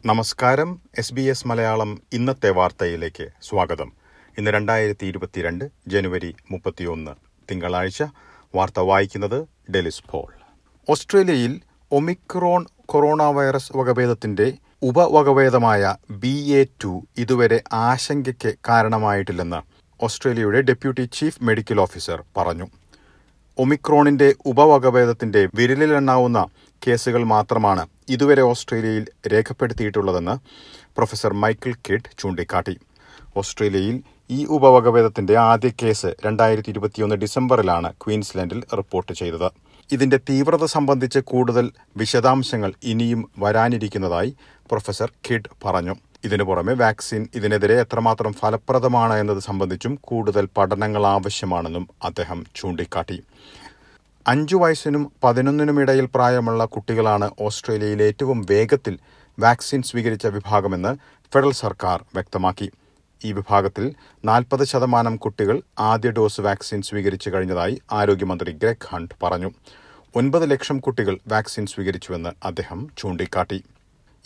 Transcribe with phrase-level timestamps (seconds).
[0.06, 0.80] നമസ്കാരം.
[0.98, 3.92] S B S Malayalam ഇന്നത്തെ വാർത്തയിലേക്ക് സ്വാഗതം.
[4.38, 7.10] ഇന്ന് രണ്ടായിരത്തി ഇരുപത്തിരണ്ട് ജനുവരി മുപ്പത്തിയൊന്ന്
[7.50, 8.02] തിങ്കളാഴ്ച.
[8.54, 10.32] വാർത്ത വായിക്കുന്നത് ഡെലിസ് പോൾ.
[10.88, 11.60] ഓസ്ട്രേലിയയിൽ
[11.92, 14.46] ഒമിക്രോൺ കൊറോണ വൈറസ് വകഭേദത്തിന്റെ
[14.82, 15.82] ഉപവകഭേദമായ
[16.22, 19.60] ബി എ ടു ഇതുവരെ ആശങ്കയ്ക്ക് കാരണമായിട്ടില്ലെന്ന്
[20.00, 22.66] ഓസ്ട്രേലിയയുടെ ഡെപ്യൂട്ടി ചീഫ് മെഡിക്കൽ ഓഫീസർ പറഞ്ഞു.
[23.58, 26.46] ഒമിക്രോണിന്റെ ഉപവകഭേദത്തിന്റെ വിരലിലെണ്ണാവുന്ന
[26.82, 30.34] കേസുകൾ മാത്രമാണ് ഇതുവരെ ഓസ്ട്രേലിയയിൽ രേഖപ്പെടുത്തിയിട്ടുള്ളതെന്ന്
[30.96, 32.74] പ്രൊഫസർ മൈക്കിൾ കിഡ് ചൂണ്ടിക്കാട്ടി.
[33.36, 39.48] ഓസ്ട്രേലിയയിൽ ഈ ഉപവകഭേദത്തിന്റെ ആദ്യ കേസ് രണ്ടായിരത്തി ഇരുപത്തിയൊന്ന് ഡിസംബറിലാണ് ക്വീൻസ്ലാൻഡിൽ റിപ്പോർട്ട് ചെയ്തത്.
[39.92, 44.36] ഇതിന്റെ തീവ്രത സംബന്ധിച്ച് കൂടുതൽ വിശദാംശങ്ങൾ ഇനിയും വരാനിരിക്കുന്നതായി
[44.70, 45.94] പ്രൊഫസർ കിഡ് പറഞ്ഞു.
[46.24, 53.22] ഇതിനു പുറമെ വാക്സിൻ ഇതിനെതിരെ എത്രമാത്രം ഫലപ്രദമാണ് എന്നത് സംബന്ധിച്ചും കൂടുതൽ പഠനങ്ങൾ ആവശ്യമാണെന്നും അദ്ദേഹം ചൂണ്ടിക്കാട്ടി.
[54.26, 58.98] അഞ്ചു വയസ്സിനും പതിനൊന്നിനും ഇടയിൽ പ്രായമുള്ള കുട്ടികളാണ് ഓസ്ട്രേലിയയിൽ ഏറ്റവും വേഗത്തിൽ
[59.38, 60.92] വാക്സിൻ സ്വീകരിച്ച വിഭാഗമെന്ന്
[61.34, 62.70] ഫെഡറൽ സർക്കാർ വ്യക്തമാക്കി.
[63.24, 69.50] ഈ വിഭാഗത്തിൽ നാൽപ്പത് ശതമാനം കുട്ടികൾ ആദ്യ ഡോസ് വാക്സിൻ സ്വീകരിച്ചു കഴിഞ്ഞതായി ആരോഗ്യമന്ത്രി ഗ്രെഗ് ഹണ്ട് പറഞ്ഞു.
[70.16, 73.62] ഒൻപത് ലക്ഷം കുട്ടികൾ വാക്സിൻ സ്വീകരിച്ചുവെന്ന് അദ്ദേഹം ചൂണ്ടിക്കാട്ടി.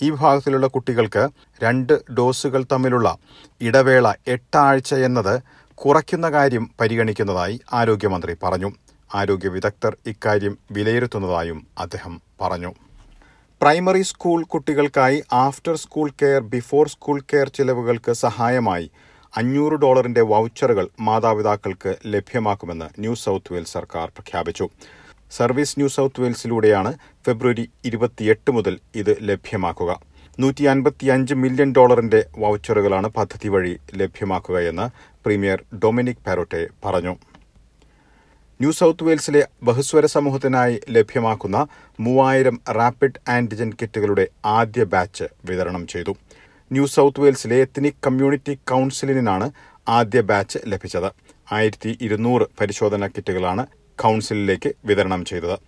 [0.03, 1.29] ഈ വിഭാഗത്തിലുള്ള കുട്ടികൾക്ക്
[1.63, 3.19] രണ്ട് ഡോസുകൾ തമ്മിലുള്ള
[3.61, 5.43] ഇടവേള എട്ടാഴ്ച എന്നത്
[5.75, 8.73] കുറയ്ക്കുന്ന കാര്യം പരിഗണിക്കുന്നതായി ആരോഗ്യമന്ത്രി പറഞ്ഞു.
[9.15, 12.75] ആരോഗ്യ വിദഗ്ധർ ഇക്കാര്യം വിലയിരുത്തുന്നതായും അദ്ദേഹം പറഞ്ഞു.
[13.61, 18.91] പ്രൈമറി സ്കൂൾ കുട്ടികൾക്കായി after school care before school care ചിലവുകൾക്ക് സഹായമായി
[19.37, 24.69] അഞ്ഞൂറ് ഡോളറിന്റെ വൗച്ചറുകൾ മാതാപിതാക്കൾക്ക് ലഭ്യമാക്കുമെന്ന് ന്യൂ സൌത്ത് വെയിൽസ് സർക്കാർ പ്രഖ്യാപിച്ചു.
[25.31, 26.93] സർവീസ് ന്യൂ സൌത്ത് വെയിൽസിലൂടെയാണ്
[27.27, 30.01] ഫെബ്രുവരി ഇരുപത്തിയെട്ട് മുതൽ ഇത് ലഭ്യമാക്കുക.
[30.41, 34.89] നൂറ്റി അൻപത്തിയഞ്ച് മില്യൺ ഡോളറിന്റെ വൗച്ചറുകളാണ് പദ്ധതി വഴി ലഭ്യമാക്കുകയെന്ന്
[35.25, 37.17] പ്രീമിയർ ഡൊമിനിക് പാരോട്ടെ പറഞ്ഞു.
[38.61, 41.67] ന്യൂ സൌത്ത് വെയിൽസിലെ ബഹുസ്വര സമൂഹത്തിനായി ലഭ്യമാക്കുന്ന
[42.01, 46.17] മൂവായിരം റാപ്പിഡ് ആന്റിജൻ കിറ്റുകളുടെ ആദ്യ ബാച്ച് വിതരണം ചെയ്തു.
[46.73, 49.51] ന്യൂ സൌത്ത് വെയിൽസിലെ എത്നിക് കമ്മ്യൂണിറ്റി കൌൺസിലിനാണ്
[49.89, 51.13] ആദ്യ ബാച്ച് ലഭിച്ചത്.
[51.53, 53.67] ആയിരത്തി ഇരുന്നൂറ് പരിശോധനാ കിറ്റുകളാണ്
[54.03, 55.59] കൌൺസിലിലേക്ക് വിതരണം ചെയ്തത്.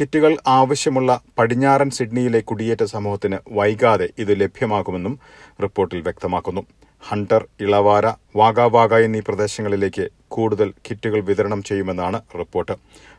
[0.00, 5.20] കിറ്റുകൾ ആവശ്യമുള്ള പടിഞ്ഞാറൻ സിഡ്നിയിലെ കുടിയേറ്റ സമൂഹത്തിന് വൈകാതെ ഇത് ലഭ്യമാകുമെന്നും
[5.62, 6.66] റിപ്പോർട്ടിൽ വ്യക്തമാക്കുന്നു.
[7.08, 12.72] ഹണ്ടർ ഇളവാര വാഗാവാഗ എന്നീ പ്രദേശങ്ങളിലേക്ക് കൂടുതൽ കിറ്റുകൾ വിതരണം ചെയ്യുമെന്നാണ് റിപ്പോർട്ട്.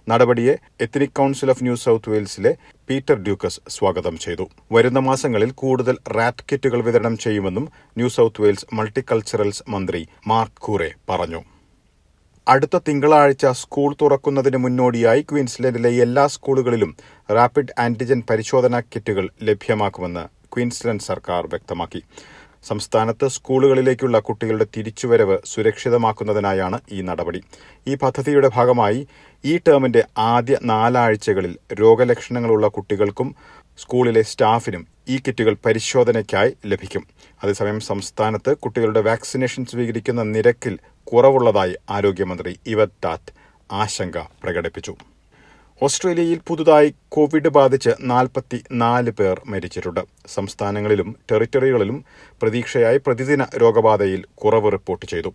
[0.10, 2.56] നടപടിയെ ethnic council of New South വെയിൽസിലെ
[2.90, 4.50] Peter Doukas സ്വാഗതം ചെയ്തു.
[4.72, 11.44] വരുന്ന മാസങ്ങളിൽ കൂടുതൽ റാറ്റ് കിറ്റുകൾ വിതരണം ചെയ്യുമെന്നും ന്യൂ സൌത്ത് വെയിൽസ് മൾട്ടിക്കൾച്ചറൽസ് മന്ത്രി മാർക്ക് കൂറെ പറഞ്ഞു.
[12.48, 16.98] അടുത്ത തിങ്കളാഴ്ച സ്കൂൾ തുറക്കുന്നതിന് മുന്നോടിയായി ക്വീൻസ്ലൻഡിലെ എല്ലാ സ്കൂളുകളിലും
[17.32, 22.04] റാപ്പിഡ് ആന്റിജൻ പരിശോധനാ കിറ്റുകൾ ലഭ്യമാക്കുമെന്ന് ക്വീൻസ്ലൻഡ് സർക്കാർ വ്യക്തമാക്കി.
[22.64, 27.42] സംസ്ഥാനത്ത് സ്കൂളുകളിലേക്കുള്ള കുട്ടികളുടെ തിരിച്ചുവരവ് സുരക്ഷിതമാക്കുന്നതിനായാണ് ഈ നടപടി.
[27.88, 29.08] ഈ പദ്ധതിയുടെ ഭാഗമായി
[29.46, 33.36] ഈ ടേമിന്റെ ആദ്യ നാലാഴ്ചകളിൽ രോഗലക്ഷണങ്ങളുള്ള കുട്ടികൾക്കും
[33.78, 37.04] സ്കൂളിലെ സ്റ്റാഫിനും ഈ കിറ്റുകൾ പരിശോധനയ്ക്കായി ലഭിക്കും.
[37.44, 43.34] അതേസമയം സംസ്ഥാനത്ത് കുട്ടികളുടെ വാക്സിനേഷൻ സ്വീകരിക്കുന്ന നിരക്കിൽ കുറവുള്ളതായി ആരോഗ്യമന്ത്രി ഇവർ ടാറ്റ്
[43.72, 44.96] ആശങ്ക പ്രകടിപ്പിച്ചു.
[45.82, 50.00] ഓസ്ട്രേലിയയിൽ പുതുതായി കോവിഡ് ബാധിച്ച് നാൽപ്പത്തി നാല് പേർ മരിച്ചിട്ടുണ്ട്.
[50.28, 52.06] സംസ്ഥാനങ്ങളിലും ടെറിറ്ററികളിലും
[52.42, 55.34] പ്രതീക്ഷയായി പ്രതിദിന രോഗബാധയിൽ കുറവ് റിപ്പോർട്ട് ചെയ്തു.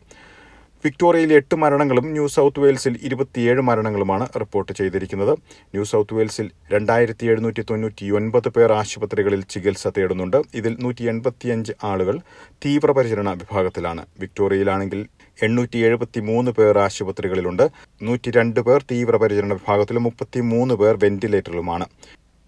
[0.84, 5.32] വിക്ടോറിയയിൽ എട്ട് മരണങ്ങളും ന്യൂ സൌത്ത് വെയിൽസിൽ ഇരുപത്തിയേഴ് മരണങ്ങളുമാണ് റിപ്പോർട്ട് ചെയ്തിരിക്കുന്നത്.
[5.74, 10.42] ന്യൂ സൌത്ത് വെയിൽസിൽ രണ്ടായിരത്തി എഴുന്നൂറ്റി തൊണ്ണൂറ്റി ഒൻപത് പേർ ആശുപത്രികളിൽ ചികിത്സ തേടുന്നുണ്ട്.
[10.54, 12.18] ഇതിൽ നൂറ്റി എൺപത്തിയഞ്ച് ആളുകൾ
[12.64, 14.06] തീവ്രപരിചരണ വിഭാഗത്തിലാണ്.
[14.20, 15.06] വിക്ടോറിയയിലാണെങ്കിൽ
[15.42, 17.70] എണ്ണൂറ്റി എഴുപത്തി മൂന്ന് പേർ ആശുപത്രികളിലുണ്ട്.
[18.02, 21.86] നൂറ്റി രണ്ട് പേർ തീവ്രപരിചരണ വിഭാഗത്തിലും മുപ്പത്തി മൂന്ന് പേർ വെന്റിലേറ്ററിലുമാണ്.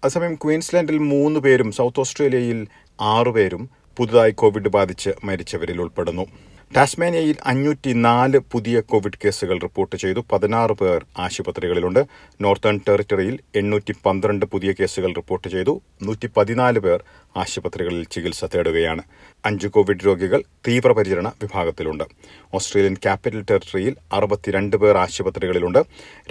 [0.03, 2.67] അതേസമയം ക്വീൻസ്ലാൻഡിൽ മൂന്ന് പേരും സൗത്ത് ഓസ്ട്രേലിയയിൽ
[3.01, 6.27] ആറുപേരും പുതുതായി കോവിഡ് ബാധിച്ച് മരിച്ചവരിൽ ഉൾപ്പെടുന്നു.
[6.75, 10.25] ടാസ്മാനിയയിൽ അഞ്ഞൂറ്റി നാല് പുതിയ കോവിഡ് കേസുകൾ റിപ്പോർട്ട് ചെയ്തു.
[10.31, 12.05] പതിനാറ് പേർ ആശുപത്രികളിലുണ്ട്.
[12.41, 15.81] നോർത്തേൺ ടെറിട്ടറിയിൽ എണ്ണൂറ്റി പന്ത്രണ്ട് പുതിയ കേസുകൾ റിപ്പോർട്ട് ചെയ്തു.
[16.03, 17.03] നൂറ്റി പതിനാല് പേർ
[17.37, 19.03] ആശുപത്രികളിൽ ചികിത്സ തേടുകയാണ്.
[19.45, 22.03] അഞ്ച് കോവിഡ് രോഗികൾ തീവ്രപരിചരണ വിഭാഗത്തിലുണ്ട്.
[22.53, 25.79] ഓസ്ട്രേലിയൻ ക്യാപിറ്റൽ ടെറിട്ടറിയിൽ അറുപത്തിരണ്ട് പേർ ആശുപത്രികളിലുണ്ട്.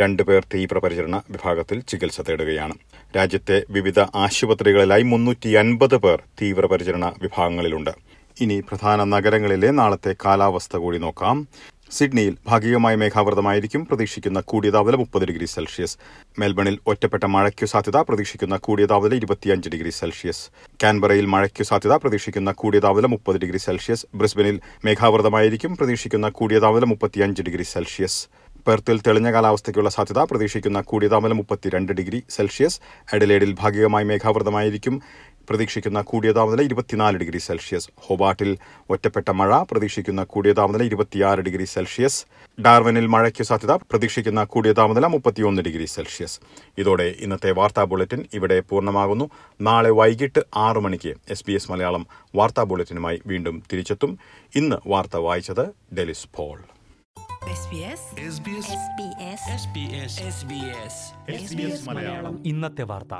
[0.00, 2.74] രണ്ട് പേർ തീവ്രപരിചരണ വിഭാഗത്തിൽ ചികിത്സ തേടുകയാണ്.
[3.16, 7.90] രാജ്യത്തെ വിവിധ ആശുപത്രികളിലായി മുന്നൂറ്റി അൻപത് പേർ തീവ്രപരിചരണ വിഭാഗങ്ങളിലുണ്ട്.
[8.40, 11.48] ഇനി പ്രധാന നഗരങ്ങളിലെ നാളത്തെ കാലാവസ്ഥ കൂടി നോക്കാം.
[11.90, 13.86] സിഡ്നിയിൽ ഭാഗികമായി മേഘാവൃതമായിരിക്കും.
[13.86, 15.98] പ്രതീക്ഷിക്കുന്ന കൂടിയ താപനില മുപ്പത് ഡിഗ്രി സെൽഷ്യസ്.
[16.38, 17.96] മെൽബണിൽ ഒറ്റപ്പെട്ട മഴയ്ക്കു സാധ്യത.
[17.96, 20.50] പ്രതീക്ഷിക്കുന്ന കൂടിയ താപനില ഇരുപത്തിയഞ്ച് ഡിഗ്രി സെൽഷ്യസ്.
[20.82, 21.96] കാൻബറയിൽ മഴയ്ക്കു സാധ്യത.
[21.96, 24.06] പ്രതീക്ഷിക്കുന്ന കൂടിയ താപനില മുപ്പത് ഡിഗ്രി സെൽഷ്യസ്.
[24.14, 25.76] ബ്രിസ്ബനിൽ മേഘാവൃതമായിരിക്കും.
[25.76, 28.28] പ്രതീക്ഷിക്കുന്ന കൂടിയ താപനില മുപ്പത്തിയഞ്ച് ഡിഗ്രി സെൽഷ്യസ്.
[28.66, 30.18] പെർത്തിൽ തെളിഞ്ഞ കാലാവസ്ഥയ്ക്കുള്ള സാധ്യത.
[30.18, 32.80] പ്രതീക്ഷിക്കുന്ന കൂടിയ താപനില മുപ്പത്തിരണ്ട് ഡിഗ്രി സെൽഷ്യസ്.
[33.14, 35.02] എഡലേഡിൽ ഭാഗികമായി മേഘാവൃതമായിരിക്കും.
[35.50, 37.88] പ്രതീക്ഷിക്കുന്ന കൂടിയ താപനില ഇരുപത്തിനാല് ഡിഗ്രി സെൽഷ്യസ്.
[38.00, 38.58] ഹോബാട്ടിൽ
[38.90, 42.26] ഒറ്റപ്പെട്ട മഴ പ്രതീക്ഷിക്കുന്ന കൂടിയ താപനില ഇരുപത്തിയാറ് ഡിഗ്രി സെൽഷ്യസ്.
[42.60, 46.40] ഡാർവനിൽ മഴയ്ക്ക് സാധ്യത പ്രതീക്ഷിക്കുന്ന കൂടിയ താപനില മുപ്പത്തിയൊന്ന് ഡിഗ്രി സെൽഷ്യസ്.
[46.78, 49.30] ഇതോടെ ഇന്നത്തെ വാർത്താ ബുള്ളറ്റിൻ ഇവിടെ പൂർണമാകുന്നു.
[49.60, 54.18] നാളെ വൈകിട്ട് ആറു മണിക്ക് എസ് ബി എസ് മലയാളം വാർത്താ ബുള്ളറ്റിനുമായി വീണ്ടും തിരിച്ചെത്തും.
[54.54, 56.58] ഇന്ന് വാർത്ത വായിച്ചത് ഡെലിസ് പോൾ.
[62.44, 63.14] ഇന്നത്തെ വാർത്ത.